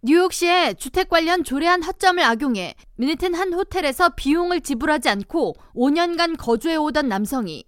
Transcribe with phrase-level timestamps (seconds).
[0.00, 7.08] 뉴욕시의 주택 관련 조례안 허점을 악용해 미네튼 한 호텔에서 비용을 지불하지 않고 5년간 거주해 오던
[7.08, 7.64] 남성이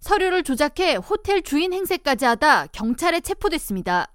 [0.00, 4.12] 서류를 조작해 호텔 주인 행세까지 하다 경찰에 체포됐습니다.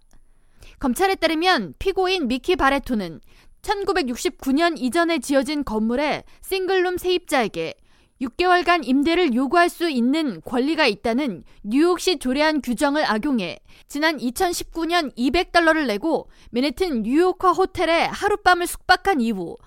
[0.80, 3.22] 검찰에 따르면 피고인 미키 바레토는
[3.62, 7.76] 1969년 이전에 지어진 건물의 싱글룸 세입자에게
[8.24, 16.30] 6개월간 임대를 요구할 수 있는 권리가 있다는 뉴욕시 조례안 규정을 악용해 지난 2019년 200달러를 내고
[16.52, 19.58] 맨해튼 뉴요커 호텔에 하룻밤을 숙박한 이후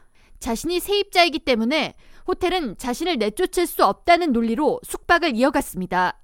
[0.40, 1.94] 자신이 세입자이기 때문에
[2.26, 6.18] 호텔은 자신을 내쫓을 수 없다는 논리로 숙박을 이어갔습니다.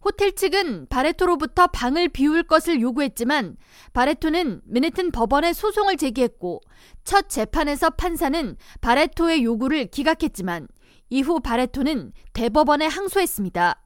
[0.00, 3.56] 호텔 측은 바레토로부터 방을 비울 것을 요구했지만
[3.92, 6.60] 바레토는 맨해튼 법원에 소송을 제기했고
[7.02, 10.68] 첫 재판에서 판사는 바레토의 요구를 기각했지만
[11.10, 13.82] 이후 바레토는 대법원에 항소했습니다.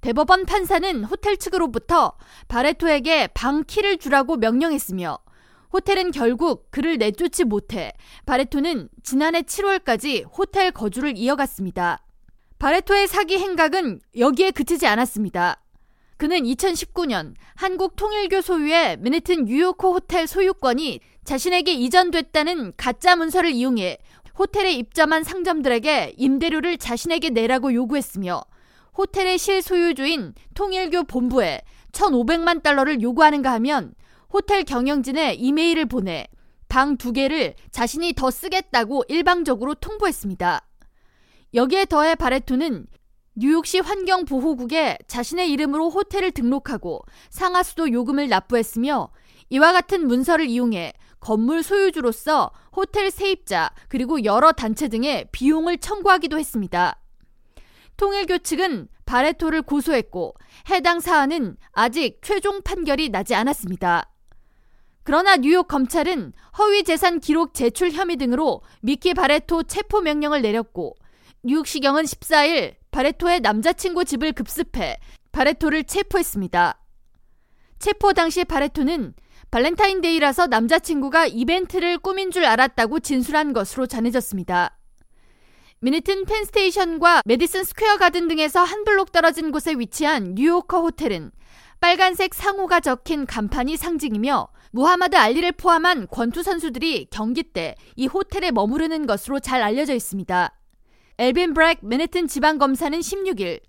[0.00, 2.16] 대법원 판사는 호텔 측으로부터
[2.46, 5.18] 바레토에게 방 키를 주라고 명령했으며
[5.72, 7.92] 호텔은 결국 그를 내쫓지 못해
[8.24, 12.04] 바레토는 지난해 7월까지 호텔 거주를 이어갔습니다.
[12.58, 15.62] 바레토의 사기 행각은 여기에 그치지 않았습니다.
[16.16, 23.98] 그는 2019년 한국 통일교 소유의 맨해튼 뉴요커 호텔 소유권이 자신에게 이전됐다는 가짜 문서를 이용해
[24.36, 28.42] 호텔에 입점한 상점들에게 임대료를 자신에게 내라고 요구했으며
[28.96, 31.60] 호텔의 실소유주인 통일교 본부에
[31.92, 33.94] 1,500만 달러를 요구하는가 하면
[34.32, 36.26] 호텔 경영진에 이메일을 보내
[36.68, 40.67] 방 두 개를 자신이 더 쓰겠다고 일방적으로 통보했습니다.
[41.54, 42.86] 여기에 더해 바레토는
[43.34, 49.10] 뉴욕시 환경보호국에 자신의 이름으로 호텔을 등록하고 상하수도 요금을 납부했으며
[49.50, 57.00] 이와 같은 문서를 이용해 건물 소유주로서 호텔 세입자 그리고 여러 단체 등의 비용을 청구하기도 했습니다.
[57.96, 60.34] 통일교 측은 바레토를 고소했고
[60.68, 64.10] 해당 사안은 아직 최종 판결이 나지 않았습니다.
[65.02, 70.94] 그러나 뉴욕 검찰은 허위 재산 기록 제출 혐의 등으로 미키 바레토 체포 명령을 내렸고
[71.42, 74.98] 뉴욕시경은 14일 바레토의 남자친구 집을 급습해
[75.32, 76.80] 바레토를 체포했습니다.
[77.78, 79.14] 체포 당시 바레토는
[79.50, 84.76] 발렌타인데이라서 남자친구가 이벤트를 꾸민 줄 알았다고 진술한 것으로 전해졌습니다.
[85.80, 91.30] 맨해튼 펜스테이션과 메디슨 스퀘어 가든 등에서 한 블록 떨어진 곳에 위치한 뉴요커 호텔은
[91.80, 99.06] 빨간색 상호가 적힌 간판이 상징이며 무하마드 알리를 포함한 권투 선수들이 경기 때 이 호텔에 머무르는
[99.06, 100.52] 것으로 잘 알려져 있습니다.
[101.20, 103.60] 앨빈 브래그 맨해튼 지방검사는 16일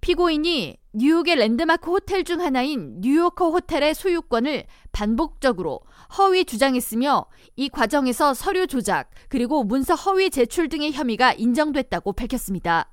[0.00, 5.80] 피고인이 뉴욕의 랜드마크 호텔 중 하나인 뉴요커 호텔의 소유권을 반복적으로
[6.18, 12.92] 허위 주장했으며 이 과정에서 서류 조작 그리고 문서 허위 제출 등의 혐의가 인정됐다고 밝혔습니다.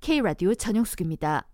[0.00, 1.46] K라디오 전영숙입니다.